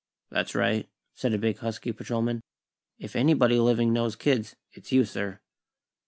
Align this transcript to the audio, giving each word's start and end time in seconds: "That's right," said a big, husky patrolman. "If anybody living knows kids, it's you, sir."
"That's 0.31 0.55
right," 0.55 0.89
said 1.13 1.31
a 1.31 1.37
big, 1.37 1.59
husky 1.59 1.91
patrolman. 1.91 2.41
"If 2.97 3.15
anybody 3.15 3.59
living 3.59 3.93
knows 3.93 4.15
kids, 4.15 4.55
it's 4.71 4.91
you, 4.91 5.05
sir." 5.05 5.41